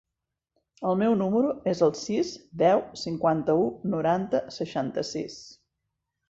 El 0.91 0.95
meu 1.01 1.17
número 1.19 1.51
es 1.71 1.83
el 1.87 1.93
sis, 1.99 2.31
deu, 2.63 2.81
cinquanta-u, 3.03 3.69
noranta, 3.97 4.43
seixanta-sis. 4.57 5.39